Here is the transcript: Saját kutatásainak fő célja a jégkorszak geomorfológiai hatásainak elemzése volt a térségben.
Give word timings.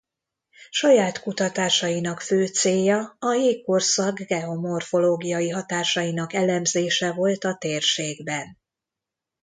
Saját 0.69 1.21
kutatásainak 1.21 2.19
fő 2.19 2.45
célja 2.45 3.15
a 3.19 3.33
jégkorszak 3.33 4.19
geomorfológiai 4.19 5.49
hatásainak 5.49 6.33
elemzése 6.33 7.11
volt 7.11 7.43
a 7.43 7.55
térségben. 7.59 8.57